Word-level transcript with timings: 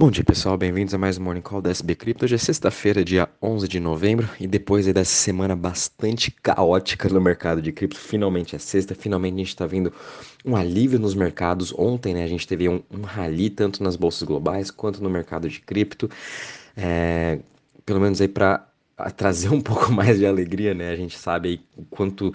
Bom 0.00 0.10
dia 0.10 0.24
pessoal, 0.24 0.56
bem-vindos 0.56 0.94
a 0.94 0.98
mais 0.98 1.18
um 1.18 1.22
Morning 1.22 1.42
Call 1.42 1.60
da 1.60 1.68
SB 1.68 1.94
Crypto. 1.94 2.24
Hoje 2.24 2.34
é 2.34 2.38
sexta-feira, 2.38 3.04
dia 3.04 3.28
11 3.42 3.68
de 3.68 3.78
novembro, 3.78 4.26
e 4.40 4.46
depois 4.46 4.86
dessa 4.86 5.12
semana 5.12 5.54
bastante 5.54 6.30
caótica 6.30 7.06
no 7.10 7.20
mercado 7.20 7.60
de 7.60 7.70
cripto, 7.70 8.00
finalmente 8.00 8.56
é 8.56 8.58
sexta, 8.58 8.94
finalmente 8.94 9.34
a 9.34 9.36
gente 9.36 9.48
está 9.48 9.66
vendo 9.66 9.92
um 10.42 10.56
alívio 10.56 10.98
nos 10.98 11.14
mercados. 11.14 11.70
Ontem 11.76 12.14
né, 12.14 12.24
a 12.24 12.26
gente 12.26 12.48
teve 12.48 12.66
um, 12.66 12.82
um 12.90 13.02
rally 13.02 13.50
tanto 13.50 13.84
nas 13.84 13.94
bolsas 13.94 14.22
globais 14.22 14.70
quanto 14.70 15.02
no 15.02 15.10
mercado 15.10 15.50
de 15.50 15.60
cripto, 15.60 16.08
é, 16.74 17.40
pelo 17.84 18.00
menos 18.00 18.22
aí 18.22 18.28
para 18.28 18.66
trazer 19.18 19.50
um 19.50 19.60
pouco 19.62 19.92
mais 19.92 20.18
de 20.18 20.24
alegria, 20.24 20.72
né? 20.72 20.92
A 20.92 20.96
gente 20.96 21.18
sabe 21.18 21.50
aí 21.50 21.60
o 21.76 21.84
quanto 21.84 22.32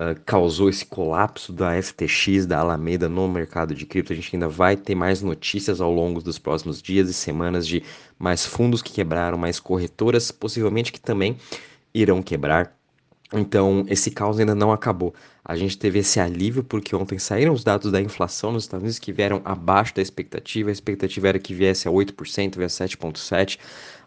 uh, 0.00 0.18
causou 0.24 0.70
esse 0.70 0.86
colapso 0.86 1.52
da 1.52 1.80
FTX, 1.80 2.46
da 2.46 2.58
Alameda 2.58 3.08
no 3.08 3.28
mercado 3.28 3.74
de 3.74 3.84
cripto. 3.84 4.12
A 4.12 4.16
gente 4.16 4.34
ainda 4.34 4.48
vai 4.48 4.76
ter 4.76 4.94
mais 4.94 5.20
notícias 5.20 5.80
ao 5.80 5.92
longo 5.92 6.22
dos 6.22 6.38
próximos 6.38 6.80
dias 6.80 7.10
e 7.10 7.14
semanas 7.14 7.66
de 7.66 7.82
mais 8.18 8.46
fundos 8.46 8.80
que 8.80 8.92
quebraram, 8.92 9.36
mais 9.36 9.60
corretoras, 9.60 10.30
possivelmente 10.30 10.90
que 10.92 11.00
também 11.00 11.36
irão 11.92 12.22
quebrar. 12.22 12.74
Então, 13.32 13.84
esse 13.88 14.10
caos 14.10 14.40
ainda 14.40 14.56
não 14.56 14.72
acabou. 14.72 15.14
A 15.44 15.54
gente 15.56 15.78
teve 15.78 16.00
esse 16.00 16.18
alívio 16.18 16.64
porque 16.64 16.94
ontem 16.96 17.18
saíram 17.18 17.52
os 17.52 17.62
dados 17.62 17.92
da 17.92 18.00
inflação 18.00 18.50
nos 18.52 18.64
Estados 18.64 18.82
Unidos 18.82 18.98
que 18.98 19.12
vieram 19.12 19.40
abaixo 19.44 19.94
da 19.94 20.02
expectativa. 20.02 20.68
A 20.68 20.72
expectativa 20.72 21.28
era 21.28 21.38
que 21.38 21.54
viesse 21.54 21.86
a 21.86 21.90
8%, 21.92 22.56
veio 22.56 22.66
a 22.66 22.68
7,7%. 22.68 23.58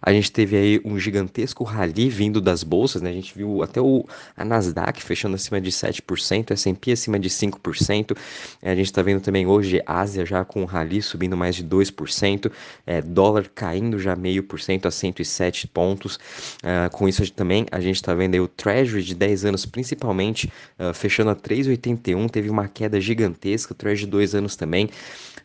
A 0.06 0.12
gente 0.12 0.32
teve 0.32 0.58
aí 0.58 0.82
um 0.84 1.00
gigantesco 1.00 1.64
rally 1.64 2.10
vindo 2.10 2.42
das 2.42 2.62
bolsas, 2.62 3.02
né? 3.02 3.10
A 3.10 3.14
gente 3.14 3.34
viu 3.34 3.64
até 3.64 3.80
o, 3.80 4.06
a 4.36 4.44
Nasdaq 4.44 5.02
fechando 5.02 5.36
acima 5.36 5.62
de 5.62 5.72
7%, 5.72 6.52
S&P 6.52 6.92
acima 6.92 7.18
de 7.18 7.30
5%. 7.30 8.18
É, 8.62 8.72
a 8.72 8.76
gente 8.76 8.88
está 8.88 9.02
vendo 9.02 9.22
também 9.22 9.48
hoje 9.48 9.82
Ásia 9.86 10.26
já 10.26 10.44
com 10.44 10.62
o 10.64 10.66
rally 10.66 11.02
subindo 11.02 11.38
mais 11.38 11.56
de 11.56 11.64
2%, 11.64 12.52
é, 12.86 13.02
dólar 13.02 13.50
caindo 13.56 13.98
já 13.98 14.14
meio 14.14 14.44
por 14.44 14.60
cento 14.60 14.88
a 14.90 14.92
107 14.92 15.68
pontos. 15.68 16.16
Uh, 16.16 16.90
com 16.92 17.08
isso 17.08 17.24
também 17.32 17.66
a 17.72 17.80
gente 17.80 17.96
está 17.96 18.14
vendo 18.14 18.34
aí 18.34 18.42
o 18.42 18.48
Treasury 18.48 19.04
de 19.04 19.16
10 19.16 19.46
anos, 19.46 19.66
principalmente, 19.66 20.52
uh, 20.78 20.94
fechando 20.94 21.30
a 21.30 21.36
3,81, 21.36 22.30
teve 22.30 22.50
uma 22.50 22.68
queda 22.68 23.00
gigantesca, 23.00 23.74
o 23.74 23.76
Treasury 23.76 24.06
de 24.06 24.12
2 24.12 24.36
anos 24.36 24.56
também. 24.56 24.86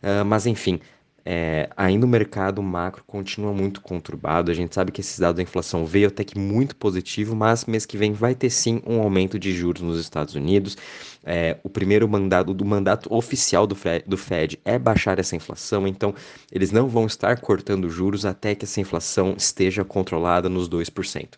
Uh, 0.01 0.25
mas 0.25 0.45
enfim, 0.45 0.79
é, 1.25 1.69
ainda 1.75 2.05
o 2.05 2.09
mercado 2.09 2.61
macro 2.61 3.03
continua 3.05 3.53
muito 3.53 3.81
conturbado. 3.81 4.51
A 4.51 4.53
gente 4.53 4.73
sabe 4.73 4.91
que 4.91 5.01
esses 5.01 5.19
dados 5.19 5.37
da 5.37 5.43
inflação 5.43 5.85
veio 5.85 6.07
até 6.07 6.23
que 6.23 6.37
muito 6.37 6.75
positivo, 6.75 7.35
mas 7.35 7.65
mês 7.65 7.85
que 7.85 7.97
vem 7.97 8.13
vai 8.13 8.35
ter 8.35 8.49
sim 8.49 8.81
um 8.85 9.01
aumento 9.01 9.37
de 9.37 9.53
juros 9.53 9.81
nos 9.81 9.99
Estados 9.99 10.35
Unidos. 10.35 10.77
É, 11.23 11.57
o 11.63 11.69
primeiro 11.69 12.07
mandato 12.07 12.53
do 12.53 12.65
mandato 12.65 13.13
oficial 13.13 13.67
do 13.67 13.75
Fed, 13.75 14.03
do 14.07 14.17
Fed 14.17 14.59
é 14.63 14.79
baixar 14.79 15.19
essa 15.19 15.35
inflação, 15.35 15.87
então 15.87 16.13
eles 16.51 16.71
não 16.71 16.87
vão 16.87 17.05
estar 17.05 17.39
cortando 17.39 17.89
juros 17.89 18.25
até 18.25 18.55
que 18.55 18.65
essa 18.65 18.79
inflação 18.79 19.35
esteja 19.37 19.83
controlada 19.83 20.49
nos 20.49 20.69
2%. 20.69 21.29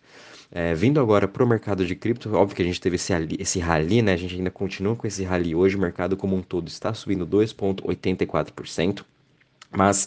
É, 0.54 0.74
vindo 0.74 1.00
agora 1.00 1.26
para 1.26 1.42
o 1.42 1.46
mercado 1.46 1.86
de 1.86 1.96
cripto, 1.96 2.34
óbvio 2.34 2.54
que 2.54 2.60
a 2.62 2.64
gente 2.64 2.78
teve 2.78 2.96
esse, 2.96 3.12
esse 3.38 3.58
rally, 3.58 4.02
né? 4.02 4.12
A 4.12 4.16
gente 4.18 4.34
ainda 4.34 4.50
continua 4.50 4.94
com 4.94 5.06
esse 5.06 5.24
rally 5.24 5.54
hoje. 5.54 5.76
O 5.76 5.80
mercado 5.80 6.14
como 6.14 6.36
um 6.36 6.42
todo 6.42 6.68
está 6.68 6.92
subindo 6.92 7.26
2,84%. 7.26 9.02
Mas 9.76 10.06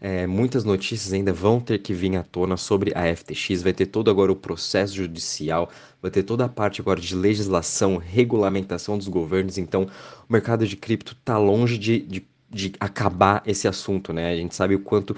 é, 0.00 0.26
muitas 0.26 0.64
notícias 0.64 1.12
ainda 1.12 1.32
vão 1.32 1.58
ter 1.60 1.78
que 1.78 1.94
vir 1.94 2.16
à 2.16 2.22
tona 2.22 2.56
sobre 2.56 2.92
a 2.94 3.14
FTX. 3.14 3.62
Vai 3.62 3.72
ter 3.72 3.86
todo 3.86 4.10
agora 4.10 4.30
o 4.30 4.36
processo 4.36 4.94
judicial, 4.94 5.70
vai 6.00 6.10
ter 6.10 6.22
toda 6.22 6.44
a 6.44 6.48
parte 6.48 6.80
agora 6.80 7.00
de 7.00 7.14
legislação, 7.14 7.96
regulamentação 7.96 8.98
dos 8.98 9.08
governos. 9.08 9.58
Então, 9.58 9.88
o 10.28 10.32
mercado 10.32 10.66
de 10.66 10.76
cripto 10.76 11.12
está 11.12 11.38
longe 11.38 11.78
de, 11.78 12.00
de, 12.00 12.26
de, 12.50 12.72
acabar 12.78 13.42
esse 13.46 13.66
assunto, 13.66 14.12
né? 14.12 14.32
A 14.32 14.36
gente 14.36 14.54
sabe 14.54 14.74
o 14.74 14.80
quanto 14.80 15.16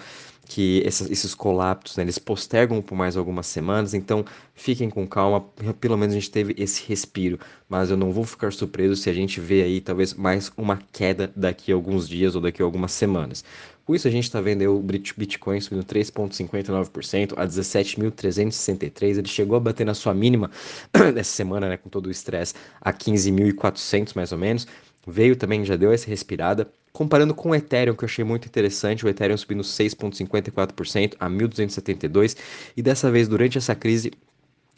que 0.49 0.83
esses, 0.85 1.11
esses 1.11 1.35
colapsos, 1.35 1.97
né, 1.97 2.03
eles 2.03 2.19
postergam 2.19 2.81
por 2.81 2.97
mais 2.97 3.17
algumas 3.17 3.47
semanas, 3.47 3.93
então 3.93 4.25
fiquem 4.55 4.89
com 4.89 5.07
calma, 5.07 5.43
pelo 5.79 5.97
menos 5.97 6.15
a 6.15 6.19
gente 6.19 6.31
teve 6.31 6.55
esse 6.57 6.83
respiro, 6.89 7.39
mas 7.69 7.91
eu 7.91 7.97
não 7.97 8.11
vou 8.13 8.25
ficar 8.25 8.53
surpreso 8.53 8.97
se 8.97 9.11
a 9.11 9.13
gente 9.13 9.41
vê 9.41 9.63
aí 9.63 9.81
talvez 9.81 10.15
mais 10.15 10.51
uma 10.57 10.79
queda 10.91 11.31
daqui 11.37 11.71
a 11.71 11.75
alguns 11.75 12.09
dias 12.09 12.35
ou 12.35 12.41
daqui 12.41 12.63
a 12.63 12.65
algumas 12.65 12.93
semanas. 12.93 13.45
Com 13.85 13.95
isso 13.95 14.09
a 14.09 14.11
gente 14.11 14.25
está 14.25 14.41
vendo 14.41 14.65
o 14.71 14.83
Bitcoin 14.83 15.61
subindo 15.61 15.85
3,59% 15.85 17.33
a 17.37 17.47
17.363, 17.47 19.19
ele 19.19 19.29
chegou 19.29 19.57
a 19.57 19.61
bater 19.61 19.85
na 19.85 19.95
sua 19.95 20.13
mínima 20.13 20.51
dessa 21.15 21.31
semana, 21.31 21.69
né, 21.69 21.77
com 21.77 21.89
todo 21.89 22.07
o 22.07 22.11
estresse, 22.11 22.55
a 22.81 22.93
15.400 22.93 24.13
mais 24.15 24.33
ou 24.33 24.39
menos, 24.39 24.67
veio 25.11 25.37
também, 25.37 25.65
já 25.65 25.77
deu 25.77 25.93
essa 25.93 26.09
respirada, 26.09 26.71
Comparando 26.99 27.33
com 27.33 27.51
o 27.51 27.55
Ethereum, 27.55 27.95
que 27.95 28.03
eu 28.03 28.09
achei 28.09 28.25
muito 28.25 28.47
interessante, 28.47 29.05
o 29.05 29.09
Ethereum 29.09 29.37
subindo 29.37 29.63
6,54% 29.63 31.15
a 31.21 31.31
1.272, 31.31 32.37
e 32.77 32.83
dessa 32.83 33.09
vez, 33.09 33.29
durante 33.29 33.57
essa 33.57 33.73
crise, 33.73 34.11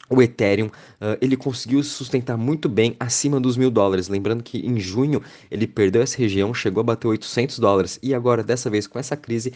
o 0.07 0.21
Ethereum 0.21 0.67
uh, 0.67 1.17
ele 1.21 1.35
conseguiu 1.35 1.81
se 1.81 1.89
sustentar 1.89 2.37
muito 2.37 2.69
bem 2.69 2.95
acima 2.99 3.39
dos 3.39 3.57
mil 3.57 3.71
dólares. 3.71 4.07
Lembrando 4.07 4.43
que 4.43 4.59
em 4.59 4.79
junho 4.79 5.23
ele 5.49 5.65
perdeu 5.65 6.01
essa 6.01 6.17
região, 6.17 6.53
chegou 6.53 6.81
a 6.81 6.83
bater 6.83 7.07
800 7.07 7.57
dólares. 7.57 7.97
E 8.03 8.13
agora 8.13 8.43
dessa 8.43 8.69
vez 8.69 8.85
com 8.85 8.99
essa 8.99 9.15
crise 9.15 9.53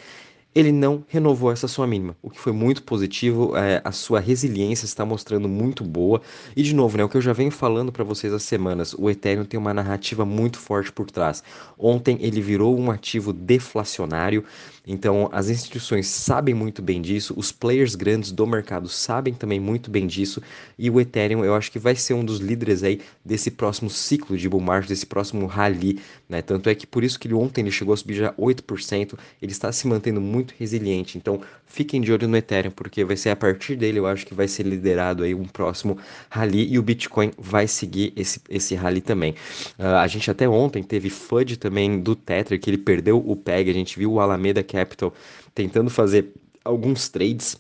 ele 0.56 0.72
não 0.72 1.04
renovou 1.10 1.52
essa 1.52 1.68
sua 1.68 1.86
mínima, 1.86 2.16
o 2.24 2.30
que 2.30 2.40
foi 2.40 2.54
muito 2.54 2.82
positivo. 2.84 3.58
É, 3.58 3.82
a 3.84 3.92
sua 3.92 4.22
resiliência 4.22 4.86
está 4.86 5.06
mostrando 5.06 5.50
muito 5.50 5.84
boa. 5.84 6.22
E 6.56 6.64
de 6.64 6.74
novo, 6.74 6.98
né, 6.98 7.04
o 7.04 7.10
que 7.10 7.18
eu 7.18 7.22
já 7.22 7.34
venho 7.34 7.52
falando 7.52 7.92
para 7.92 8.06
vocês 8.06 8.32
há 8.32 8.40
semanas, 8.40 8.96
o 8.98 9.10
Ethereum 9.10 9.44
tem 9.44 9.60
uma 9.60 9.74
narrativa 9.74 10.26
muito 10.26 10.58
forte 10.58 10.92
por 10.94 11.12
trás. 11.12 11.44
Ontem 11.78 12.18
ele 12.22 12.40
virou 12.42 12.80
um 12.80 12.90
ativo 12.90 13.34
deflacionário. 13.34 14.46
Então, 14.88 15.30
as 15.32 15.50
instituições 15.50 16.08
sabem 16.08 16.54
muito 16.54 16.82
bem 16.82 17.02
disso, 17.02 17.34
os 17.36 17.52
players 17.52 17.96
grandes 17.96 18.32
do 18.32 18.46
mercado 18.46 18.88
sabem 18.88 19.34
também 19.34 19.60
muito 19.60 19.90
bem 19.90 20.06
disso, 20.06 20.42
e 20.78 20.90
o 20.90 21.00
Ethereum 21.00 21.44
eu 21.44 21.56
acho 21.56 21.72
que 21.72 21.80
vai 21.80 21.96
ser 21.96 22.14
um 22.14 22.24
dos 22.24 22.40
líderes 22.40 22.84
aí 22.84 23.02
desse 23.24 23.50
próximo 23.50 23.90
ciclo 23.90 24.38
de 24.38 24.48
bull 24.48 24.62
market, 24.62 24.90
desse 24.90 25.06
próximo 25.06 25.46
rally, 25.48 26.00
né? 26.30 26.42
Tanto 26.42 26.70
é 26.70 26.76
que 26.76 26.86
por 26.86 27.04
isso 27.04 27.20
que 27.20 27.28
ele, 27.28 27.34
ontem 27.34 27.62
ele 27.62 27.72
chegou 27.72 27.94
a 27.94 27.98
subir 27.98 28.16
já 28.16 28.34
8%, 28.34 29.18
ele 29.42 29.52
está 29.52 29.72
se 29.72 29.88
mantendo 29.88 30.22
muito 30.22 30.54
resiliente. 30.58 31.18
Então, 31.18 31.42
fiquem 31.66 32.02
de 32.02 32.12
olho 32.12 32.28
no 32.28 32.38
Ethereum, 32.38 32.72
porque 32.72 33.04
vai 33.04 33.18
ser 33.18 33.30
a 33.30 33.36
partir 33.36 33.76
dele 33.76 34.00
eu 34.00 34.08
acho 34.08 34.26
que 34.26 34.34
vai 34.34 34.48
ser 34.48 34.64
liderado 34.64 35.24
aí 35.24 35.34
um 35.34 35.46
próximo 35.46 35.98
rally 36.30 36.72
e 36.72 36.80
o 36.80 36.84
Bitcoin 36.84 37.32
vai 37.38 37.68
seguir 37.68 38.14
esse, 38.16 38.42
esse 38.50 38.76
rally 38.76 39.02
também. 39.02 39.34
Uh, 39.78 39.98
a 40.00 40.08
gente 40.08 40.30
até 40.30 40.48
ontem 40.48 40.84
teve 40.84 41.10
FUD 41.10 41.58
também 41.58 42.00
do 42.00 42.16
Tether, 42.16 42.60
que 42.60 42.70
ele 42.70 42.78
perdeu 42.78 43.18
o 43.18 43.36
PEG, 43.36 43.70
a 43.70 43.74
gente 43.74 43.98
viu 43.98 44.14
o 44.14 44.20
Alameda 44.20 44.64
Capital 44.76 45.14
tentando 45.54 45.90
fazer 45.90 46.34
alguns 46.64 47.10
trades 47.10 47.56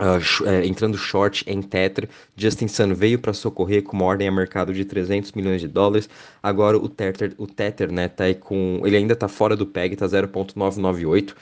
Uh, 0.00 0.64
entrando 0.64 0.96
short 0.96 1.44
em 1.46 1.60
Tether, 1.60 2.08
Justin 2.34 2.66
Sun 2.66 2.94
veio 2.94 3.18
para 3.18 3.34
socorrer 3.34 3.82
com 3.82 3.94
uma 3.94 4.06
ordem 4.06 4.26
a 4.26 4.32
mercado 4.32 4.72
de 4.72 4.86
300 4.86 5.32
milhões 5.32 5.60
de 5.60 5.68
dólares. 5.68 6.08
Agora 6.42 6.78
o 6.78 6.88
Tether, 6.88 7.34
o 7.36 7.46
Tether, 7.46 7.92
né, 7.92 8.08
tá 8.08 8.24
aí 8.24 8.34
com, 8.34 8.80
ele 8.86 8.96
ainda 8.96 9.12
está 9.12 9.28
fora 9.28 9.54
do 9.54 9.66
PEG, 9.66 9.94
tá 9.94 10.06
0.998, 10.06 11.32
uh, 11.32 11.34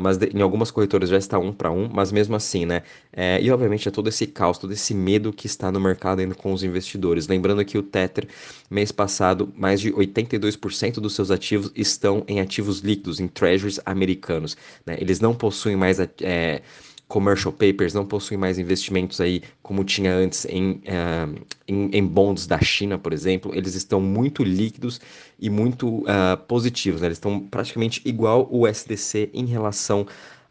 mas 0.00 0.16
de, 0.16 0.34
em 0.34 0.40
algumas 0.40 0.70
corretoras 0.70 1.10
já 1.10 1.18
está 1.18 1.38
1 1.38 1.52
para 1.52 1.70
1, 1.70 1.90
mas 1.92 2.10
mesmo 2.10 2.34
assim, 2.34 2.64
né, 2.64 2.82
é, 3.12 3.38
e 3.42 3.50
obviamente 3.50 3.86
é 3.86 3.90
todo 3.90 4.08
esse 4.08 4.26
caos, 4.26 4.56
todo 4.56 4.72
esse 4.72 4.94
medo 4.94 5.30
que 5.30 5.46
está 5.46 5.70
no 5.70 5.78
mercado 5.78 6.20
ainda 6.20 6.34
com 6.34 6.54
os 6.54 6.62
investidores. 6.64 7.28
Lembrando 7.28 7.62
que 7.62 7.76
o 7.76 7.82
Tether, 7.82 8.26
mês 8.70 8.90
passado, 8.90 9.52
mais 9.54 9.82
de 9.82 9.92
82% 9.92 10.94
dos 10.94 11.14
seus 11.14 11.30
ativos 11.30 11.70
estão 11.76 12.24
em 12.26 12.40
ativos 12.40 12.80
líquidos, 12.80 13.20
em 13.20 13.28
treasuries 13.28 13.78
americanos, 13.84 14.56
né, 14.86 14.96
eles 14.98 15.20
não 15.20 15.34
possuem 15.34 15.76
mais 15.76 16.00
é, 16.00 16.62
commercial 17.08 17.52
papers, 17.52 17.94
não 17.94 18.04
possuem 18.04 18.38
mais 18.38 18.58
investimentos 18.58 19.20
aí 19.20 19.42
como 19.62 19.84
tinha 19.84 20.12
antes 20.12 20.44
em, 20.46 20.72
uh, 20.72 21.46
em, 21.68 21.90
em, 21.92 22.04
bonds 22.04 22.46
da 22.46 22.60
China, 22.60 22.98
por 22.98 23.12
exemplo, 23.12 23.54
eles 23.54 23.74
estão 23.74 24.00
muito 24.00 24.42
líquidos 24.42 25.00
e 25.38 25.48
muito 25.48 25.98
uh, 26.00 26.36
positivos, 26.48 27.00
né? 27.00 27.08
eles 27.08 27.18
estão 27.18 27.40
praticamente 27.40 28.02
igual 28.04 28.48
o 28.50 28.66
SDC 28.66 29.30
em 29.32 29.46
relação 29.46 30.06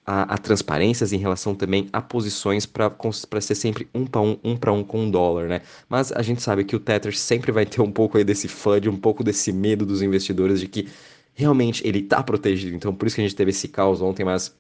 a, 0.05 0.35
a 0.35 0.37
transparências, 0.37 1.11
em 1.11 1.17
relação 1.17 1.55
também 1.55 1.89
a 1.91 2.01
posições 2.01 2.65
para 2.65 2.91
ser 3.41 3.55
sempre 3.55 3.87
um 3.93 4.05
para 4.05 4.21
um, 4.21 4.37
um 4.43 4.55
para 4.55 4.71
um 4.71 4.83
com 4.83 5.01
um 5.01 5.09
dólar, 5.11 5.47
né? 5.47 5.61
Mas 5.89 6.11
a 6.11 6.21
gente 6.21 6.41
sabe 6.41 6.63
que 6.63 6.75
o 6.75 6.79
Tether 6.79 7.17
sempre 7.17 7.51
vai 7.51 7.65
ter 7.65 7.81
um 7.81 7.91
pouco 7.91 8.17
aí 8.17 8.23
desse 8.23 8.47
FUD, 8.47 8.87
um 8.87 8.97
pouco 8.97 9.23
desse 9.23 9.51
medo 9.51 9.85
dos 9.85 10.01
investidores 10.03 10.59
de 10.59 10.67
que 10.67 10.87
realmente 11.33 11.85
ele 11.85 11.99
está 11.99 12.21
protegido, 12.23 12.75
então 12.75 12.93
por 12.93 13.07
isso 13.07 13.15
que 13.15 13.21
a 13.21 13.25
gente 13.25 13.35
teve 13.35 13.49
esse 13.49 13.67
caos 13.67 14.01
ontem, 14.01 14.23
mas 14.23 14.55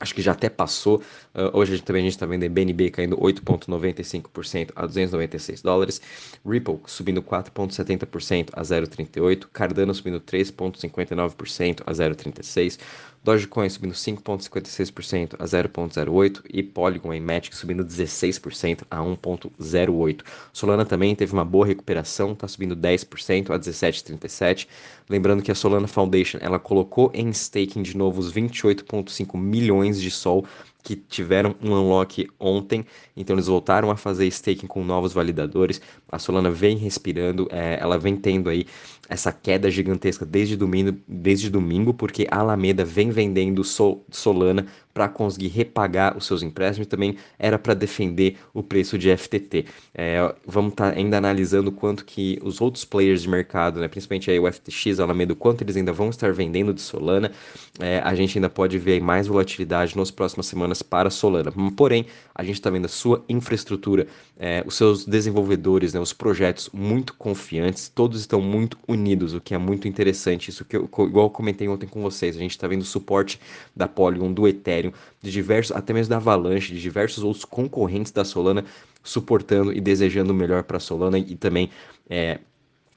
Acho 0.00 0.14
que 0.14 0.20
já 0.20 0.32
até 0.32 0.48
passou. 0.48 1.02
Uh, 1.34 1.56
hoje 1.56 1.72
a 1.72 1.76
gente, 1.76 1.84
também 1.84 2.02
a 2.02 2.04
gente 2.04 2.14
está 2.14 2.26
vendo 2.26 2.48
BNB 2.48 2.90
caindo 2.90 3.16
8,95% 3.16 4.72
a 4.74 4.86
296 4.86 5.62
dólares. 5.62 6.00
Ripple 6.44 6.80
subindo 6.86 7.22
4,70% 7.22 8.50
a 8.52 8.62
0,38. 8.62 9.46
Cardano 9.52 9.94
subindo 9.94 10.20
3,59% 10.20 11.82
a 11.86 11.92
0,36. 11.92 12.78
Dogecoin 13.24 13.70
subindo 13.70 13.94
5,56% 13.94 15.36
a 15.38 15.44
0,08% 15.44 16.42
e 16.52 16.62
Polygon 16.62 17.14
e 17.14 17.20
Matic 17.20 17.54
subindo 17.54 17.82
16% 17.82 18.82
a 18.90 18.98
1,08%. 18.98 20.20
Solana 20.52 20.84
também 20.84 21.16
teve 21.16 21.32
uma 21.32 21.44
boa 21.44 21.66
recuperação, 21.66 22.32
está 22.32 22.46
subindo 22.46 22.76
10% 22.76 23.50
a 23.50 23.58
17,37%. 23.58 24.66
Lembrando 25.08 25.42
que 25.42 25.50
a 25.50 25.54
Solana 25.54 25.88
Foundation 25.88 26.36
ela 26.42 26.58
colocou 26.58 27.10
em 27.14 27.30
staking 27.30 27.82
de 27.82 27.96
novo 27.96 28.20
os 28.20 28.30
28,5 28.30 29.38
milhões 29.38 29.98
de 29.98 30.10
Sol 30.10 30.44
que 30.84 30.94
tiveram 30.94 31.56
um 31.62 31.72
unlock 31.72 32.28
ontem, 32.38 32.84
então 33.16 33.34
eles 33.34 33.46
voltaram 33.46 33.90
a 33.90 33.96
fazer 33.96 34.26
staking 34.26 34.66
com 34.66 34.84
novos 34.84 35.14
validadores. 35.14 35.80
A 36.12 36.18
Solana 36.18 36.50
vem 36.50 36.76
respirando, 36.76 37.48
é, 37.50 37.78
ela 37.80 37.98
vem 37.98 38.14
tendo 38.14 38.50
aí 38.50 38.66
essa 39.08 39.32
queda 39.32 39.70
gigantesca 39.70 40.26
desde 40.26 40.56
domingo, 40.56 40.96
desde 41.08 41.48
domingo 41.48 41.94
porque 41.94 42.26
a 42.30 42.38
Alameda 42.38 42.84
vem 42.84 43.10
vendendo 43.10 43.64
Sol, 43.64 44.04
Solana 44.10 44.66
para 44.94 45.08
conseguir 45.08 45.48
repagar 45.48 46.16
os 46.16 46.24
seus 46.24 46.42
empréstimos 46.42 46.86
também 46.86 47.16
era 47.36 47.58
para 47.58 47.74
defender 47.74 48.38
o 48.54 48.62
preço 48.62 48.96
de 48.96 49.14
FTT. 49.14 49.66
É, 49.92 50.32
vamos 50.46 50.70
estar 50.70 50.92
tá 50.92 50.98
ainda 50.98 51.18
analisando 51.18 51.72
quanto 51.72 52.04
que 52.04 52.38
os 52.42 52.60
outros 52.60 52.84
players 52.84 53.22
de 53.22 53.28
mercado, 53.28 53.80
né, 53.80 53.88
principalmente 53.88 54.30
aí 54.30 54.38
o 54.38 54.50
FTX, 54.50 55.00
a 55.00 55.02
Alameda, 55.02 55.34
quanto 55.34 55.62
eles 55.62 55.76
ainda 55.76 55.92
vão 55.92 56.10
estar 56.10 56.32
vendendo 56.32 56.72
de 56.72 56.80
Solana. 56.80 57.32
É, 57.80 57.98
a 57.98 58.14
gente 58.14 58.38
ainda 58.38 58.48
pode 58.48 58.78
ver 58.78 59.00
mais 59.00 59.26
volatilidade 59.26 59.96
nas 59.96 60.12
próximas 60.12 60.46
semanas 60.46 60.80
para 60.80 61.10
Solana. 61.10 61.52
Porém, 61.76 62.06
a 62.32 62.44
gente 62.44 62.54
está 62.54 62.70
vendo 62.70 62.84
a 62.84 62.88
sua 62.88 63.24
infraestrutura, 63.28 64.06
é, 64.38 64.62
os 64.64 64.76
seus 64.76 65.04
desenvolvedores, 65.04 65.92
né, 65.92 66.00
os 66.00 66.12
projetos 66.12 66.70
muito 66.72 67.14
confiantes, 67.14 67.88
todos 67.88 68.20
estão 68.20 68.40
muito 68.40 68.78
unidos, 68.86 69.34
o 69.34 69.40
que 69.40 69.54
é 69.54 69.58
muito 69.58 69.88
interessante. 69.88 70.50
Isso 70.50 70.64
que 70.64 70.76
eu, 70.76 70.84
igual 70.84 71.26
eu 71.26 71.30
comentei 71.30 71.68
ontem 71.68 71.86
com 71.86 72.00
vocês, 72.00 72.36
a 72.36 72.40
gente 72.40 72.52
está 72.52 72.68
vendo 72.68 72.82
o 72.82 72.84
suporte 72.84 73.40
da 73.74 73.88
Polygon, 73.88 74.32
do 74.32 74.46
Ethereum, 74.84 74.92
de 75.22 75.30
diversos, 75.30 75.74
até 75.74 75.92
mesmo 75.92 76.10
da 76.10 76.16
Avalanche, 76.16 76.72
de 76.72 76.80
diversos 76.80 77.22
outros 77.22 77.44
concorrentes 77.44 78.12
da 78.12 78.24
Solana, 78.24 78.64
suportando 79.02 79.72
e 79.72 79.80
desejando 79.80 80.32
o 80.32 80.36
melhor 80.36 80.62
para 80.62 80.76
a 80.76 80.80
Solana 80.80 81.18
e 81.18 81.34
também 81.36 81.70
é, 82.08 82.40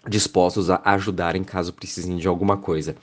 dispostos 0.08 0.70
a 0.70 0.82
ajudarem 0.84 1.44
caso 1.44 1.74
precisem 1.74 2.18
de 2.18 2.28
alguma 2.28 2.58
coisa. 2.58 2.96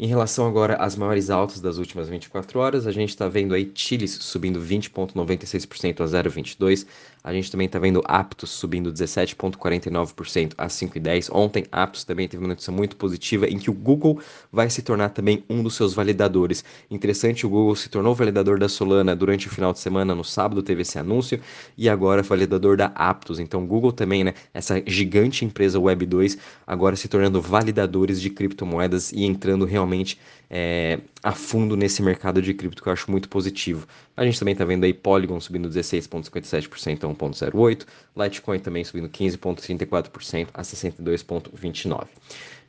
Em 0.00 0.06
relação 0.06 0.46
agora 0.46 0.76
às 0.76 0.94
maiores 0.94 1.28
altas 1.28 1.60
das 1.60 1.76
últimas 1.76 2.08
24 2.08 2.60
horas, 2.60 2.86
a 2.86 2.92
gente 2.92 3.08
está 3.08 3.26
vendo 3.26 3.52
aí 3.52 3.72
Chiles 3.74 4.12
subindo 4.12 4.60
20,96% 4.60 6.00
a 6.00 6.04
0,22%. 6.04 6.86
A 7.28 7.32
gente 7.34 7.50
também 7.50 7.66
está 7.66 7.78
vendo 7.78 8.02
Aptos 8.06 8.48
subindo 8.48 8.90
17,49% 8.90 10.54
a 10.56 10.66
5,10%. 10.66 11.28
Ontem, 11.30 11.66
Aptos 11.70 12.02
também 12.02 12.26
teve 12.26 12.42
uma 12.42 12.48
notícia 12.48 12.72
muito 12.72 12.96
positiva 12.96 13.46
em 13.46 13.58
que 13.58 13.68
o 13.68 13.74
Google 13.74 14.18
vai 14.50 14.70
se 14.70 14.80
tornar 14.80 15.10
também 15.10 15.44
um 15.46 15.62
dos 15.62 15.74
seus 15.74 15.92
validadores. 15.92 16.64
Interessante, 16.90 17.44
o 17.44 17.50
Google 17.50 17.76
se 17.76 17.90
tornou 17.90 18.14
validador 18.14 18.58
da 18.58 18.66
Solana 18.66 19.14
durante 19.14 19.46
o 19.46 19.50
final 19.50 19.74
de 19.74 19.78
semana, 19.78 20.14
no 20.14 20.24
sábado 20.24 20.62
teve 20.62 20.80
esse 20.80 20.98
anúncio, 20.98 21.38
e 21.76 21.86
agora 21.86 22.22
validador 22.22 22.78
da 22.78 22.86
Aptos. 22.94 23.38
Então, 23.38 23.62
o 23.62 23.66
Google 23.66 23.92
também, 23.92 24.24
né, 24.24 24.32
essa 24.54 24.82
gigante 24.86 25.44
empresa 25.44 25.78
Web2, 25.78 26.38
agora 26.66 26.96
se 26.96 27.08
tornando 27.08 27.42
validadores 27.42 28.22
de 28.22 28.30
criptomoedas 28.30 29.12
e 29.12 29.24
entrando 29.24 29.66
realmente 29.66 30.18
é, 30.50 30.98
a 31.22 31.32
fundo 31.32 31.76
nesse 31.76 32.02
mercado 32.02 32.40
de 32.40 32.54
cripto 32.54 32.82
que 32.82 32.88
eu 32.88 32.92
acho 32.92 33.10
muito 33.10 33.28
positivo. 33.28 33.86
A 34.16 34.24
gente 34.24 34.38
também 34.38 34.52
está 34.52 34.64
vendo 34.64 34.84
aí 34.84 34.92
Polygon 34.92 35.38
subindo 35.40 35.68
16,57% 35.68 37.04
a 37.04 37.08
1,08%, 37.26 37.86
Litecoin 38.16 38.58
também 38.58 38.84
subindo 38.84 39.08
15,34% 39.08 40.48
a 40.54 40.62
62,29%. 40.62 42.06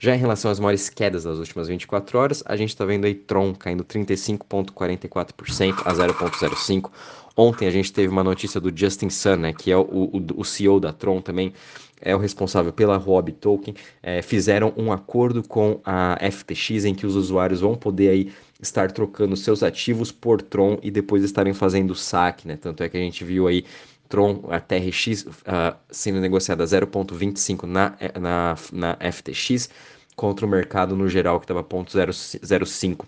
Já 0.01 0.16
em 0.16 0.19
relação 0.19 0.50
às 0.50 0.60
maiores 0.60 0.90
quedas 0.90 1.25
das 1.25 1.40
últimas 1.40 1.68
24 1.68 2.18
horas, 2.18 2.44
a 2.46 2.56
gente 2.56 2.69
está 2.69 2.86
vendo 2.86 3.06
aí 3.06 3.13
Tron 3.13 3.54
caindo 3.54 3.84
35,44% 3.84 5.81
a 5.86 5.94
0,05%. 5.94 6.90
Ontem 7.36 7.68
a 7.68 7.72
gente 7.72 7.92
teve 7.92 8.07
uma 8.07 8.24
notícia 8.24 8.60
do 8.60 8.75
Justin 8.75 9.10
Sun, 9.10 9.38
né, 9.38 9.54
que 9.54 9.72
é 9.72 9.78
o, 9.78 9.81
o, 9.81 10.25
o 10.38 10.46
CEO 10.46 10.80
da 10.80 10.92
Tron 10.92 11.22
também, 11.22 11.54
é 12.01 12.16
o 12.16 12.19
responsável 12.19 12.72
pela 12.72 12.98
Rob 12.98 13.31
Token, 13.34 13.74
é, 14.01 14.22
fizeram 14.22 14.74
um 14.78 14.92
acordo 14.92 15.46
com 15.46 15.80
a 15.84 16.18
FTX 16.31 16.86
em 16.86 16.96
que 16.96 17.06
os 17.06 17.16
usuários 17.16 17.62
vão 17.62 17.75
poder 17.75 18.10
aí 18.10 18.31
estar 18.62 18.92
trocando 18.92 19.36
seus 19.38 19.63
ativos 19.63 20.12
por 20.12 20.42
Tron 20.42 20.78
e 20.81 20.92
depois 20.92 21.24
estarem 21.24 21.54
fazendo 21.54 21.96
saque, 21.96 22.48
né? 22.48 22.57
Tanto 22.57 22.84
é 22.84 22.90
que 22.90 22.98
a 22.98 23.00
gente 23.00 23.24
viu 23.24 23.48
aí 23.48 23.63
Tron, 24.10 24.44
a 24.50 24.60
TRX, 24.60 25.26
uh, 25.26 25.78
sendo 25.90 26.20
negociada 26.20 26.64
a 26.64 26.68
0,25 26.68 27.64
na, 27.64 27.96
na, 28.20 28.56
na 28.74 28.98
FTX 29.12 29.70
contra 30.16 30.46
o 30.46 30.50
mercado 30.50 30.96
no 30.96 31.08
geral 31.08 31.40
que 31.40 31.46
estava 31.46 31.64
0,05 31.64 33.06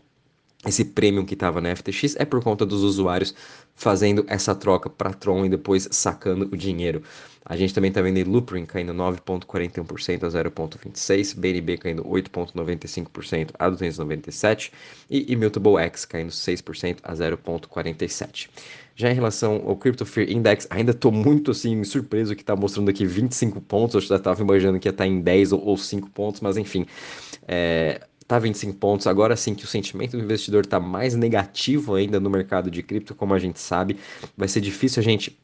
esse 0.65 0.86
premium 0.86 1.25
que 1.25 1.33
estava 1.33 1.59
na 1.59 1.75
FTX 1.75 2.15
é 2.18 2.25
por 2.25 2.44
conta 2.44 2.65
dos 2.68 2.83
usuários 2.83 3.33
fazendo 3.74 4.24
essa 4.27 4.53
troca 4.53 4.92
para 4.92 5.12
Tron 5.12 5.44
e 5.44 5.50
depois 5.50 5.88
sacando 5.92 6.48
o 6.51 6.56
dinheiro. 6.56 7.01
A 7.44 7.57
gente 7.57 7.74
também 7.74 7.89
está 7.89 8.00
vendo 8.00 8.30
Loopring 8.30 8.68
caindo 8.68 8.94
9,41% 8.94 10.24
a 10.24 10.27
0,26%, 10.27 11.36
BNB 11.36 11.77
caindo 11.80 12.03
8,95% 12.03 13.50
a 13.57 13.71
297% 13.71 14.71
e 15.09 15.33
Immutable 15.33 15.77
X 15.77 16.06
caindo 16.06 16.30
6% 16.30 17.00
a 17.01 17.13
0,47%. 17.13 18.48
Já 18.95 19.09
em 19.09 19.13
relação 19.13 19.63
ao 19.65 19.75
Crypto 19.75 20.05
Fear 20.05 20.29
Index, 20.29 20.67
ainda 20.69 20.91
estou 20.91 21.11
muito 21.11 21.51
assim 21.51 21.83
surpreso 21.83 22.35
que 22.35 22.41
está 22.41 22.55
mostrando 22.55 22.89
aqui 22.89 23.05
25 23.05 23.61
pontos. 23.61 23.95
Eu 23.95 24.01
já 24.01 24.15
estava 24.17 24.41
imaginando 24.41 24.79
que 24.79 24.88
ia 24.88 24.91
estar 24.91 25.03
tá 25.03 25.07
em 25.07 25.21
10 25.21 25.53
ou, 25.53 25.65
ou 25.65 25.77
5 25.77 26.09
pontos, 26.09 26.41
mas 26.41 26.57
enfim. 26.57 26.85
É, 27.47 28.01
tá 28.27 28.39
25 28.39 28.77
pontos. 28.77 29.07
Agora 29.07 29.35
sim 29.35 29.53
que 29.53 29.65
o 29.65 29.67
sentimento 29.67 30.17
do 30.17 30.23
investidor 30.23 30.63
está 30.63 30.79
mais 30.79 31.15
negativo 31.15 31.95
ainda 31.95 32.19
no 32.19 32.29
mercado 32.29 32.71
de 32.71 32.81
cripto, 32.81 33.13
como 33.13 33.33
a 33.33 33.39
gente 33.39 33.59
sabe, 33.59 33.97
vai 34.38 34.47
ser 34.47 34.61
difícil 34.61 35.01
a 35.01 35.03
gente 35.03 35.38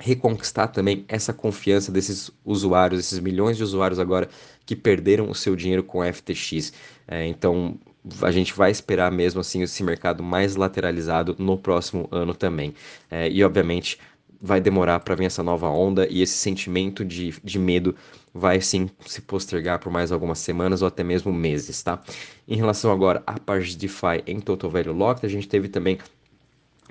reconquistar 0.00 0.68
também 0.68 1.04
essa 1.06 1.32
confiança 1.32 1.92
desses 1.92 2.30
usuários, 2.44 3.00
esses 3.00 3.20
milhões 3.20 3.56
de 3.56 3.62
usuários 3.62 4.00
agora 4.00 4.28
que 4.64 4.74
perderam 4.74 5.30
o 5.30 5.34
seu 5.34 5.54
dinheiro 5.54 5.84
com 5.84 6.02
FTX. 6.02 6.72
É, 7.06 7.26
então 7.26 7.78
a 8.22 8.30
gente 8.30 8.54
vai 8.54 8.70
esperar 8.70 9.12
mesmo 9.12 9.40
assim 9.40 9.62
esse 9.62 9.82
mercado 9.84 10.22
mais 10.22 10.56
lateralizado 10.56 11.36
no 11.38 11.58
próximo 11.58 12.08
ano 12.10 12.34
também. 12.34 12.74
É, 13.10 13.28
e 13.28 13.44
obviamente 13.44 13.98
vai 14.40 14.58
demorar 14.58 15.00
para 15.00 15.14
vir 15.14 15.26
essa 15.26 15.42
nova 15.42 15.68
onda 15.68 16.06
e 16.08 16.22
esse 16.22 16.32
sentimento 16.32 17.04
de, 17.04 17.34
de 17.44 17.58
medo 17.58 17.94
vai 18.32 18.60
sim 18.60 18.88
se 19.04 19.20
postergar 19.20 19.78
por 19.78 19.92
mais 19.92 20.10
algumas 20.10 20.38
semanas 20.38 20.80
ou 20.80 20.88
até 20.88 21.04
mesmo 21.04 21.30
meses, 21.30 21.82
tá? 21.82 22.02
Em 22.48 22.56
relação 22.56 22.90
agora 22.90 23.22
à 23.26 23.38
parte 23.38 23.70
de 23.70 23.76
DeFi 23.76 24.22
em 24.26 24.40
Total 24.40 24.70
Value 24.70 24.94
Locked, 24.94 25.26
a 25.26 25.28
gente 25.28 25.46
teve 25.46 25.68
também 25.68 25.98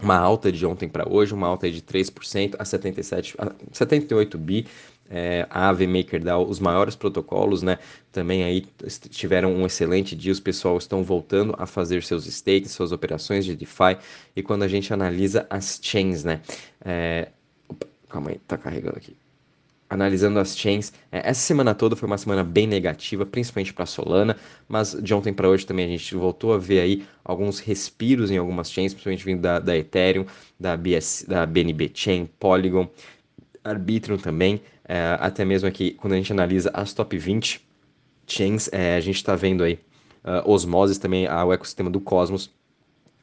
uma 0.01 0.18
alta 0.18 0.51
de 0.51 0.66
ontem 0.66 0.88
para 0.88 1.07
hoje, 1.07 1.34
uma 1.34 1.48
alta 1.48 1.69
de 1.69 1.81
3% 1.81 2.56
a 2.57 2.66
77, 2.66 3.36
a 3.38 3.51
78 3.72 4.38
bi. 4.38 4.68
É, 5.12 5.48
a 5.50 5.69
AV 5.69 5.88
MakerDAO, 5.88 6.48
os 6.48 6.60
maiores 6.60 6.96
protocolos, 6.96 7.63
né? 7.63 7.80
Também 8.12 8.44
aí 8.44 8.63
tiveram 9.10 9.51
um 9.56 9.66
excelente 9.66 10.16
dia, 10.16 10.31
os 10.31 10.40
pessoal 10.40 10.78
estão 10.78 11.04
voltando 11.04 11.56
a 11.57 11.66
fazer 11.66 12.04
seus 12.04 12.28
stakes, 12.28 12.72
suas 12.72 12.92
operações 12.92 13.44
de 13.44 13.56
DeFi. 13.56 13.98
E 14.36 14.44
quando 14.44 14.62
a 14.62 14.68
gente 14.68 14.94
analisa 14.94 15.48
as 15.50 15.79
chains, 15.82 16.24
né? 16.24 16.41
É, 16.86 17.29
calma 18.08 18.29
aí, 18.29 18.39
tá 18.48 18.56
carregando 18.56 18.98
aqui 18.98 19.18
analisando 19.89 20.39
as 20.39 20.55
chains. 20.55 20.93
É, 21.12 21.29
essa 21.29 21.41
semana 21.41 21.74
toda 21.74 21.96
foi 21.96 22.05
uma 22.05 22.17
semana 22.17 22.43
bem 22.43 22.67
negativa, 22.67 23.25
principalmente 23.25 23.74
para 23.74 23.86
Solana, 23.86 24.38
mas 24.67 24.96
de 25.01 25.13
ontem 25.13 25.34
para 25.34 25.50
hoje 25.50 25.65
também 25.65 25.86
a 25.86 25.89
gente 25.89 26.15
voltou 26.15 26.53
a 26.53 26.58
ver 26.58 26.79
aí 26.79 27.03
alguns 27.24 27.60
respiros 27.60 28.29
em 28.29 28.38
algumas 28.38 28.72
chains, 28.72 28.93
principalmente 28.93 29.25
vindo 29.25 29.41
da, 29.41 29.60
da 29.60 29.75
Ethereum, 29.75 30.25
da, 30.60 30.77
BS, 30.77 31.25
da 31.27 31.46
BNB 31.46 31.91
Chain, 31.93 32.29
Polygon, 32.39 32.88
Arbitrum 33.63 34.17
também, 34.17 34.62
é, 34.88 35.17
até 35.19 35.43
mesmo 35.43 35.67
aqui 35.67 35.91
quando 35.91 36.13
a 36.13 36.15
gente 36.17 36.31
analisa 36.31 36.69
as 36.74 36.93
top 36.93 37.17
20 37.17 37.67
chains, 38.27 38.69
é, 38.72 38.96
a 38.96 39.00
gente 39.00 39.15
está 39.15 39.36
vendo 39.36 39.63
aí 39.63 39.79
uh, 40.24 40.50
Osmosis 40.50 40.98
também, 40.98 41.27
o 41.27 41.53
ecossistema 41.53 41.89
do 41.89 42.00
Cosmos, 42.00 42.51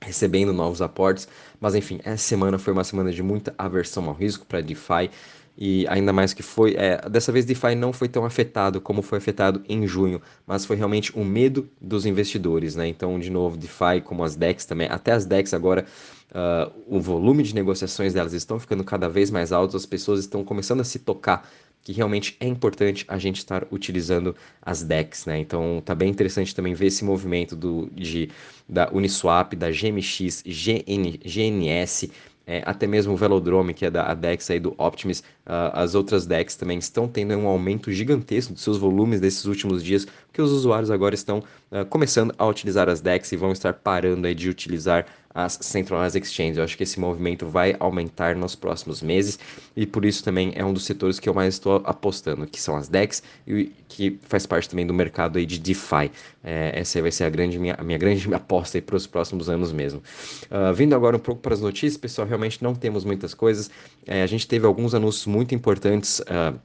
recebendo 0.00 0.52
novos 0.52 0.82
aportes, 0.82 1.26
mas 1.60 1.74
enfim, 1.74 2.00
essa 2.04 2.22
semana 2.22 2.58
foi 2.58 2.72
uma 2.72 2.84
semana 2.84 3.12
de 3.12 3.22
muita 3.22 3.54
aversão 3.56 4.06
ao 4.08 4.14
risco 4.14 4.44
para 4.46 4.60
DeFi, 4.60 5.10
e 5.56 5.86
ainda 5.88 6.12
mais 6.12 6.34
que 6.34 6.42
foi, 6.42 6.74
é, 6.76 7.08
dessa 7.08 7.32
vez 7.32 7.44
DeFi 7.44 7.74
não 7.74 7.92
foi 7.92 8.08
tão 8.08 8.24
afetado 8.24 8.80
como 8.80 9.00
foi 9.00 9.18
afetado 9.18 9.62
em 9.68 9.86
junho, 9.86 10.20
mas 10.46 10.64
foi 10.64 10.76
realmente 10.76 11.16
o 11.18 11.24
medo 11.24 11.68
dos 11.80 12.04
investidores, 12.04 12.76
né? 12.76 12.86
Então, 12.86 13.18
de 13.18 13.30
novo, 13.30 13.56
DeFi 13.56 14.02
como 14.04 14.22
as 14.22 14.36
DEX 14.36 14.66
também, 14.66 14.88
até 14.88 15.12
as 15.12 15.24
DEX 15.24 15.54
agora, 15.54 15.86
uh, 16.30 16.72
o 16.86 17.00
volume 17.00 17.42
de 17.42 17.54
negociações 17.54 18.12
delas 18.12 18.34
estão 18.34 18.58
ficando 18.58 18.84
cada 18.84 19.08
vez 19.08 19.30
mais 19.30 19.50
alto, 19.50 19.76
as 19.76 19.86
pessoas 19.86 20.20
estão 20.20 20.44
começando 20.44 20.80
a 20.80 20.84
se 20.84 20.98
tocar 20.98 21.48
que 21.82 21.92
realmente 21.92 22.36
é 22.40 22.48
importante 22.48 23.04
a 23.06 23.16
gente 23.16 23.36
estar 23.36 23.64
utilizando 23.70 24.34
as 24.60 24.82
DEX, 24.82 25.24
né? 25.24 25.38
Então 25.38 25.80
tá 25.84 25.94
bem 25.94 26.10
interessante 26.10 26.52
também 26.52 26.74
ver 26.74 26.86
esse 26.86 27.04
movimento 27.04 27.54
do, 27.54 27.88
de, 27.94 28.28
da 28.68 28.90
Uniswap, 28.92 29.54
da 29.54 29.70
GMX, 29.70 30.42
GN, 30.44 31.16
GNS, 31.24 32.10
é, 32.46 32.62
até 32.64 32.86
mesmo 32.86 33.12
o 33.12 33.16
Velodrome, 33.16 33.74
que 33.74 33.84
é 33.84 33.90
da 33.90 34.04
ADEX 34.04 34.50
aí 34.50 34.60
do 34.60 34.72
Optimus, 34.78 35.22
as 35.46 35.94
outras 35.94 36.26
DEX 36.26 36.56
também 36.56 36.78
estão 36.78 37.06
tendo 37.06 37.34
um 37.36 37.46
aumento 37.46 37.92
gigantesco 37.92 38.52
dos 38.52 38.62
seus 38.62 38.78
volumes 38.78 39.20
desses 39.20 39.44
últimos 39.44 39.82
dias, 39.82 40.06
porque 40.26 40.42
os 40.42 40.50
usuários 40.50 40.90
agora 40.90 41.14
estão 41.14 41.38
uh, 41.70 41.86
começando 41.86 42.34
a 42.36 42.46
utilizar 42.46 42.88
as 42.88 43.00
DEX 43.00 43.30
e 43.32 43.36
vão 43.36 43.52
estar 43.52 43.72
parando 43.72 44.26
aí 44.26 44.34
de 44.34 44.50
utilizar 44.50 45.06
as 45.36 45.58
Centralized 45.60 46.22
Exchanges. 46.22 46.56
Eu 46.56 46.64
acho 46.64 46.76
que 46.78 46.82
esse 46.82 46.98
movimento 46.98 47.46
vai 47.46 47.76
aumentar 47.78 48.34
nos 48.34 48.54
próximos 48.54 49.02
meses 49.02 49.38
e 49.76 49.84
por 49.84 50.06
isso 50.06 50.24
também 50.24 50.52
é 50.56 50.64
um 50.64 50.72
dos 50.72 50.86
setores 50.86 51.20
que 51.20 51.28
eu 51.28 51.34
mais 51.34 51.54
estou 51.54 51.82
apostando, 51.84 52.46
que 52.46 52.60
são 52.60 52.74
as 52.74 52.88
DEX 52.88 53.22
e 53.46 53.70
que 53.86 54.18
faz 54.22 54.46
parte 54.46 54.66
também 54.66 54.86
do 54.86 54.94
mercado 54.94 55.36
aí 55.36 55.44
de 55.44 55.58
DeFi. 55.58 56.10
É, 56.42 56.72
essa 56.80 57.02
vai 57.02 57.12
ser 57.12 57.24
a, 57.24 57.30
grande, 57.30 57.58
minha, 57.58 57.76
minha 57.84 57.98
grande 57.98 58.26
aposta 58.32 58.80
para 58.80 58.96
os 58.96 59.06
próximos 59.06 59.50
anos 59.50 59.72
mesmo. 59.72 60.02
Uh, 60.50 60.72
vindo 60.72 60.94
agora 60.94 61.16
um 61.16 61.20
pouco 61.20 61.42
para 61.42 61.52
as 61.52 61.60
notícias, 61.60 61.98
pessoal, 61.98 62.26
realmente 62.26 62.62
não 62.62 62.74
temos 62.74 63.04
muitas 63.04 63.34
coisas. 63.34 63.70
É, 64.06 64.22
a 64.22 64.26
gente 64.26 64.48
teve 64.48 64.64
alguns 64.64 64.94
anúncios 64.94 65.26
muito 65.36 65.54
importantes 65.54 66.20
uh, 66.20 66.58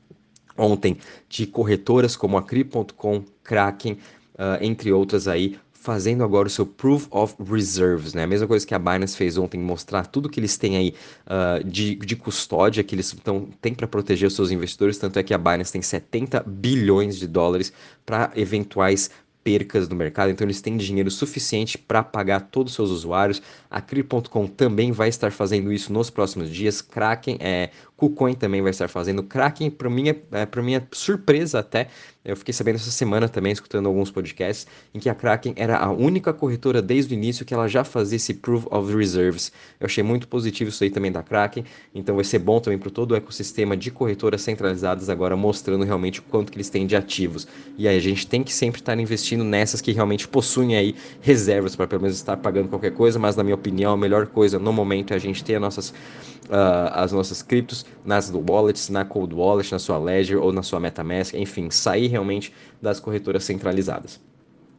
ontem 0.57 0.97
de 1.27 1.45
corretoras 1.45 2.15
como 2.15 2.37
a 2.37 2.43
Cri.com, 2.43 3.23
Kraken, 3.43 3.93
uh, 3.93 4.57
entre 4.61 4.91
outras 4.91 5.27
aí, 5.27 5.59
fazendo 5.73 6.23
agora 6.23 6.47
o 6.47 6.51
seu 6.51 6.65
Proof 6.65 7.07
of 7.09 7.35
Reserves, 7.43 8.13
né? 8.13 8.23
A 8.23 8.27
mesma 8.27 8.47
coisa 8.47 8.65
que 8.65 8.73
a 8.75 8.79
Binance 8.79 9.17
fez 9.17 9.37
ontem, 9.37 9.59
mostrar 9.59 10.05
tudo 10.05 10.29
que 10.29 10.39
eles 10.39 10.55
têm 10.55 10.77
aí 10.77 10.93
uh, 11.25 11.63
de, 11.67 11.95
de 11.95 12.15
custódia 12.15 12.83
que 12.83 12.95
eles 12.95 13.15
tão, 13.23 13.47
têm 13.59 13.73
para 13.73 13.87
proteger 13.87 14.27
os 14.27 14.35
seus 14.35 14.51
investidores, 14.51 14.97
tanto 14.97 15.17
é 15.17 15.23
que 15.23 15.33
a 15.33 15.37
Binance 15.37 15.71
tem 15.71 15.81
70 15.81 16.43
bilhões 16.45 17.17
de 17.17 17.27
dólares 17.27 17.73
para 18.05 18.31
eventuais 18.35 19.09
percas 19.43 19.89
no 19.89 19.95
mercado, 19.95 20.29
então 20.29 20.45
eles 20.45 20.61
têm 20.61 20.77
dinheiro 20.77 21.09
suficiente 21.09 21.77
para 21.77 22.03
pagar 22.03 22.41
todos 22.41 22.71
os 22.71 22.75
seus 22.75 22.89
usuários. 22.89 23.41
A 23.69 23.81
Cri.com 23.81 24.47
também 24.47 24.91
vai 24.91 25.09
estar 25.09 25.31
fazendo 25.31 25.71
isso 25.71 25.91
nos 25.91 26.09
próximos 26.09 26.49
dias. 26.49 26.81
Kraken, 26.81 27.37
é, 27.39 27.69
KuCoin 28.01 28.33
também 28.33 28.61
vai 28.61 28.71
estar 28.71 28.87
fazendo. 28.87 29.21
Kraken, 29.21 29.69
para 29.69 29.89
minha, 29.89 30.15
é, 30.31 30.45
para 30.45 30.61
minha 30.61 30.85
surpresa 30.91 31.59
até, 31.59 31.87
eu 32.25 32.35
fiquei 32.35 32.53
sabendo 32.53 32.75
essa 32.75 32.91
semana 32.91 33.29
também, 33.29 33.51
escutando 33.51 33.87
alguns 33.87 34.11
podcasts, 34.11 34.67
em 34.93 34.99
que 34.99 35.09
a 35.09 35.15
Kraken 35.15 35.53
era 35.55 35.77
a 35.77 35.91
única 35.91 36.33
corretora 36.33 36.81
desde 36.81 37.13
o 37.13 37.15
início 37.15 37.45
que 37.45 37.53
ela 37.53 37.67
já 37.67 37.83
fazia 37.83 38.15
esse 38.17 38.33
Proof 38.33 38.65
of 38.69 38.95
Reserves. 38.95 39.51
Eu 39.79 39.85
achei 39.85 40.03
muito 40.03 40.27
positivo 40.27 40.69
isso 40.69 40.83
aí 40.83 40.89
também 40.89 41.11
da 41.11 41.23
Kraken, 41.23 41.63
então 41.93 42.15
vai 42.15 42.23
ser 42.23 42.39
bom 42.39 42.59
também 42.59 42.77
para 42.77 42.91
todo 42.91 43.11
o 43.11 43.15
ecossistema 43.15 43.77
de 43.77 43.89
corretoras 43.89 44.41
centralizadas 44.41 45.09
agora, 45.09 45.35
mostrando 45.35 45.85
realmente 45.85 46.19
o 46.19 46.23
quanto 46.23 46.51
que 46.51 46.57
eles 46.57 46.69
têm 46.69 46.85
de 46.85 46.95
ativos. 46.95 47.47
E 47.77 47.87
aí 47.87 47.97
a 47.97 48.01
gente 48.01 48.27
tem 48.27 48.43
que 48.43 48.53
sempre 48.53 48.81
estar 48.81 48.99
investindo 48.99 49.30
nessas 49.37 49.81
que 49.81 49.91
realmente 49.91 50.27
possuem 50.27 50.75
aí 50.75 50.95
reservas 51.21 51.75
para 51.75 51.87
pelo 51.87 52.01
menos 52.01 52.17
estar 52.17 52.37
pagando 52.37 52.69
qualquer 52.69 52.91
coisa, 52.91 53.17
mas 53.17 53.35
na 53.35 53.43
minha 53.43 53.55
opinião 53.55 53.93
a 53.93 53.97
melhor 53.97 54.27
coisa 54.27 54.59
no 54.59 54.73
momento 54.73 55.11
é 55.11 55.15
a 55.15 55.19
gente 55.19 55.43
ter 55.43 55.55
as 55.55 55.61
nossas, 55.61 55.89
uh, 55.89 56.91
as 56.93 57.11
nossas 57.11 57.41
criptos 57.41 57.85
nas 58.05 58.31
wallets, 58.31 58.89
na 58.89 59.05
Cold 59.05 59.33
Wallet, 59.33 59.71
na 59.71 59.79
sua 59.79 59.97
Ledger 59.97 60.41
ou 60.41 60.51
na 60.51 60.63
sua 60.63 60.79
MetaMask, 60.79 61.33
enfim, 61.33 61.69
sair 61.69 62.07
realmente 62.07 62.53
das 62.81 62.99
corretoras 62.99 63.43
centralizadas. 63.43 64.19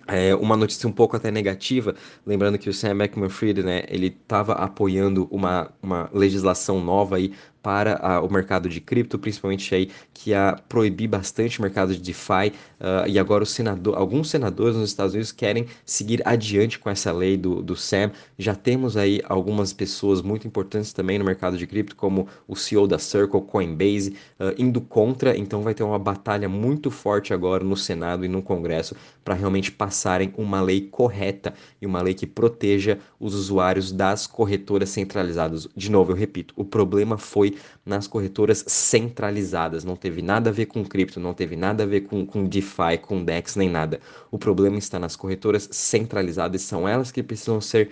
É 0.07 0.35
uma 0.35 0.57
notícia 0.57 0.89
um 0.89 0.93
pouco 0.93 1.17
até 1.17 1.31
negativa, 1.31 1.95
lembrando 2.27 2.59
que 2.59 2.69
o 2.69 2.73
Sam 2.73 2.97
Bankman-Fried, 2.97 3.63
né, 3.63 3.85
ele 3.89 4.09
estava 4.09 4.55
apoiando 4.55 5.29
uma, 5.31 5.71
uma 5.81 6.11
legislação 6.13 6.81
nova 6.81 7.17
aí 7.17 7.33
para 7.63 7.97
a, 7.97 8.21
o 8.21 8.31
mercado 8.31 8.69
de 8.69 8.81
cripto, 8.81 9.19
principalmente 9.19 9.75
aí 9.75 9.91
que 10.13 10.31
ia 10.31 10.59
proibir 10.69 11.09
bastante 11.09 11.59
o 11.59 11.63
mercado 11.63 11.95
de 11.95 12.01
DeFi 12.01 12.53
uh, 12.81 13.09
e 13.09 13.19
agora 13.19 13.45
senador, 13.45 13.97
alguns 13.97 14.31
senadores 14.31 14.77
nos 14.77 14.91
Estados 14.91 15.15
Unidos 15.15 15.33
querem 15.33 15.67
seguir 15.87 16.21
adiante 16.27 16.79
com 16.79 16.91
essa 16.91 17.13
lei 17.13 17.37
do, 17.37 17.63
do 17.63 17.77
SAM. 17.77 18.11
Já 18.39 18.55
temos 18.55 18.97
aí 18.97 19.21
algumas 19.25 19.73
pessoas 19.73 20.21
muito 20.23 20.47
importantes 20.47 20.93
também 20.93 21.19
no 21.19 21.25
mercado 21.25 21.57
de 21.57 21.67
cripto, 21.67 21.95
como 21.95 22.27
o 22.49 22.57
CEO 22.57 22.87
da 22.87 22.99
Circle, 22.99 23.43
Coinbase, 23.43 24.17
uh, 24.41 24.53
indo 24.59 24.81
contra, 24.81 25.37
então 25.37 25.63
vai 25.63 25.75
ter 25.75 25.83
uma 25.83 25.99
batalha 25.99 26.49
muito 26.49 26.91
forte 26.91 27.33
agora 27.33 27.63
no 27.63 27.77
Senado 27.77 28.25
e 28.25 28.29
no 28.29 28.43
Congresso 28.43 28.97
para 29.25 29.35
realmente 29.35 29.71
passarem 29.71 30.33
uma 30.37 30.61
lei 30.61 30.81
correta 30.81 31.55
e 31.81 31.87
uma 31.87 32.03
lei 32.03 32.15
que 32.15 32.27
proteja 32.27 32.99
os 33.21 33.35
usuários 33.35 33.93
das 33.93 34.27
corretoras 34.27 34.91
centralizadas. 34.91 35.69
De 35.77 35.91
novo, 35.91 36.13
eu 36.13 36.17
repito, 36.17 36.53
o 36.57 36.65
problema 36.65 37.17
foi 37.17 37.52
nas 37.85 38.07
corretoras 38.07 38.65
centralizadas. 38.67 39.85
Não 39.85 39.97
teve 39.97 40.23
nada 40.23 40.51
a 40.51 40.53
ver 40.53 40.67
com 40.67 40.85
cripto, 40.85 41.21
não 41.21 41.35
teve 41.35 41.57
nada 41.57 41.83
a 41.83 41.87
ver 41.87 42.03
com, 42.03 42.25
com 42.27 42.45
DeFi, 42.45 42.99
com 43.01 43.25
DEX, 43.25 43.57
nem 43.57 43.69
nada. 43.69 44.01
O 44.31 44.39
problema 44.39 44.79
está 44.79 44.99
nas 44.99 45.17
corretoras 45.17 45.69
centralizadas, 45.71 46.63
são 46.63 46.89
elas 46.89 47.11
que 47.11 47.23
precisam 47.23 47.61
ser 47.61 47.91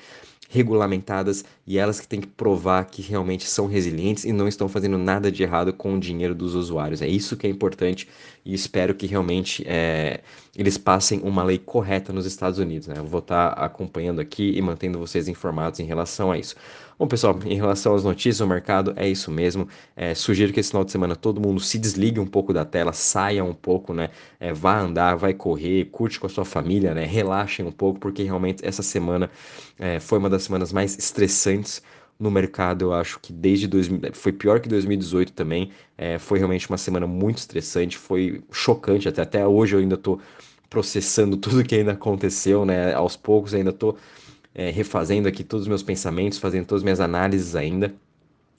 regulamentadas 0.51 1.45
e 1.71 1.79
elas 1.79 2.01
que 2.01 2.09
têm 2.09 2.21
que 2.21 2.27
provar 2.27 2.85
que 2.87 3.01
realmente 3.01 3.47
são 3.47 3.69
resilientes 3.69 4.25
e 4.25 4.33
não 4.33 4.49
estão 4.49 4.69
fazendo 4.69 4.99
nada 4.99 5.31
de 5.31 5.45
errado 5.45 5.73
com 5.73 5.95
o 5.95 6.01
dinheiro 6.01 6.35
dos 6.35 6.57
usuários. 6.57 7.01
É 7.01 7.07
isso 7.07 7.37
que 7.37 7.47
é 7.47 7.51
importante 7.51 8.09
e 8.45 8.53
espero 8.53 8.93
que 8.93 9.07
realmente 9.07 9.63
é, 9.65 10.21
eles 10.57 10.77
passem 10.77 11.21
uma 11.21 11.45
lei 11.45 11.59
correta 11.59 12.13
nos 12.13 12.27
Estados 12.27 12.59
Unidos. 12.59 12.89
Né? 12.89 12.95
Eu 12.97 13.05
vou 13.05 13.21
estar 13.21 13.51
acompanhando 13.51 14.21
aqui 14.21 14.51
e 14.57 14.61
mantendo 14.61 14.99
vocês 14.99 15.29
informados 15.29 15.79
em 15.79 15.85
relação 15.85 16.33
a 16.33 16.39
isso. 16.39 16.57
Bom, 16.99 17.07
pessoal, 17.07 17.39
em 17.47 17.55
relação 17.55 17.95
às 17.95 18.05
notícias 18.05 18.39
do 18.39 18.47
mercado, 18.47 18.93
é 18.95 19.09
isso 19.09 19.31
mesmo. 19.31 19.67
É, 19.97 20.15
sugiro 20.15 20.53
que 20.53 20.61
esse 20.61 20.69
final 20.69 20.85
de 20.85 20.93
semana 20.93 21.17
todo 21.17 21.41
mundo 21.41 21.59
se 21.59 21.79
desligue 21.79 22.21
um 22.21 22.27
pouco 22.27 22.53
da 22.53 22.63
tela, 22.63 22.93
saia 22.93 23.43
um 23.43 23.55
pouco, 23.55 23.95
né? 23.95 24.11
É, 24.39 24.53
vá 24.53 24.79
andar, 24.79 25.15
vai 25.15 25.33
correr, 25.33 25.87
curte 25.87 26.21
com 26.21 26.27
a 26.27 26.29
sua 26.29 26.45
família, 26.45 26.93
né? 26.93 27.07
Relaxem 27.07 27.65
um 27.65 27.73
pouco, 27.73 27.99
porque 27.99 28.23
realmente 28.23 28.67
essa 28.67 28.83
semana 28.83 29.31
é, 29.79 29.99
foi 29.99 30.19
uma 30.19 30.29
das 30.29 30.43
semanas 30.43 30.75
mais 30.75 30.99
estressantes 30.99 31.60
no 32.21 32.31
mercado, 32.31 32.85
eu 32.85 32.93
acho 32.93 33.19
que 33.19 33.33
desde 33.33 33.67
2000, 33.67 34.13
foi 34.13 34.33
pior 34.33 34.61
que 34.61 34.69
2018 34.69 35.33
também. 35.33 35.71
É, 35.97 36.19
foi 36.19 36.39
realmente 36.39 36.69
uma 36.69 36.77
semana 36.77 37.07
muito 37.07 37.39
estressante, 37.39 37.97
foi 37.97 38.43
chocante 38.53 39.09
até. 39.09 39.23
Até 39.23 39.47
hoje 39.47 39.75
eu 39.75 39.81
ainda 39.81 39.95
estou 39.95 40.21
processando 40.69 41.37
tudo 41.39 41.65
que 41.65 41.75
ainda 41.75 41.93
aconteceu, 41.93 42.65
né? 42.67 42.93
Aos 42.95 43.17
poucos 43.17 43.55
ainda 43.55 43.71
estou 43.71 43.97
é, 44.55 44.71
refazendo 44.71 45.29
aqui 45.29 45.43
todos 45.43 45.63
os 45.63 45.69
meus 45.69 45.83
pensamentos, 45.83 46.39
fazendo 46.39 46.67
todas 46.67 46.81
as 46.81 46.85
minhas 46.85 47.01
análises 47.01 47.57
ainda. 47.57 47.95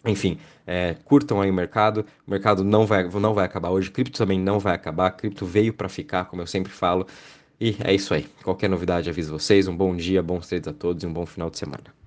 Enfim, 0.06 0.40
é, 0.66 0.96
curtam 1.06 1.40
aí 1.42 1.50
o 1.50 1.54
mercado. 1.54 2.06
O 2.26 2.32
mercado 2.32 2.64
não 2.64 2.86
vai, 2.88 3.08
não 3.08 3.34
vai 3.36 3.46
acabar 3.46 3.70
hoje. 3.70 3.92
Cripto 3.92 4.18
também 4.18 4.40
não 4.40 4.60
vai 4.60 4.74
acabar. 4.74 5.12
Cripto 5.12 5.46
veio 5.46 5.74
para 5.74 5.88
ficar, 5.90 6.26
como 6.26 6.42
eu 6.42 6.48
sempre 6.48 6.72
falo. 6.72 7.06
E 7.60 7.78
é 7.84 7.94
isso 7.94 8.14
aí. 8.14 8.24
Qualquer 8.44 8.70
novidade 8.70 9.10
aviso 9.10 9.32
vocês. 9.32 9.68
Um 9.68 9.78
bom 9.78 9.96
dia, 9.96 10.24
bons 10.24 10.48
trades 10.48 10.68
a 10.68 10.74
todos 10.74 11.04
e 11.04 11.08
um 11.08 11.14
bom 11.14 11.26
final 11.28 11.50
de 11.50 11.60
semana. 11.60 12.01